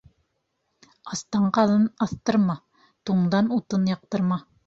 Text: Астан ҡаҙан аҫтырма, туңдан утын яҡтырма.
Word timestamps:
Астан 1.15 1.43
ҡаҙан 1.57 1.83
аҫтырма, 2.07 2.57
туңдан 3.11 3.53
утын 3.61 3.89
яҡтырма. 3.95 4.43